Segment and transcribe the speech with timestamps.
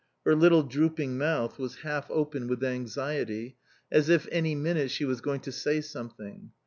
[0.25, 3.57] Her little drooping mouth was half open with anxiety,
[3.91, 6.49] as if any minute she was going to say something.